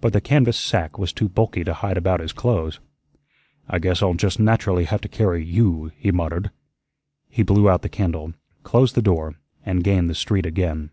[0.00, 2.80] But the canvas sack was too bulky to hide about his clothes.
[3.68, 6.50] "I guess I'll just naturally have to carry YOU," he muttered.
[7.28, 9.34] He blew out the candle, closed the door,
[9.66, 10.88] and gained the street again.